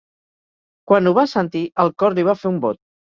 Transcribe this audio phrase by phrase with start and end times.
[0.91, 2.81] Quan ho va sentir el cor li va fer un bot.